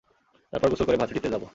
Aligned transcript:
তারপর 0.53 0.69
গোসল 0.71 0.85
করে 0.85 0.99
ভার্সিটিতে 0.99 1.29
যাব। 1.33 1.43